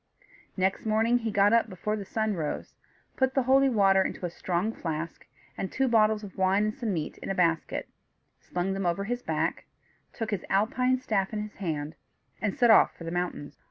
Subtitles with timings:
[0.57, 2.73] Next morning he got up before the sun rose,
[3.15, 6.91] put the holy water into a strong flask, and two bottles of wine and some
[6.91, 7.87] meat in a basket,
[8.39, 9.65] slung them over his back,
[10.11, 11.93] took his alpine staff in his hand,
[12.41, 13.59] and set off for the mountains.